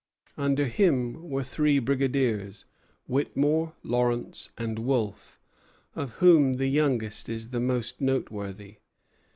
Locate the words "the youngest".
6.55-7.29